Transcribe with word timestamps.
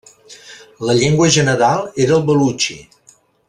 La 0.89 0.95
llengua 1.01 1.29
general 1.37 1.85
era 2.07 2.17
el 2.19 2.27
balutxi. 2.33 2.83